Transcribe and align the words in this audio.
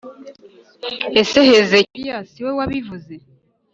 Ese 1.21 1.39
Hezekiya 1.49 2.17
si 2.31 2.39
we 2.45 2.51
wabivuze 2.59 3.13